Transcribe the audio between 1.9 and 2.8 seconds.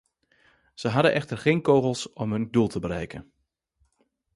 nodig om hun doel te